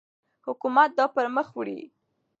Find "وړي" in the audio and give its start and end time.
1.55-1.79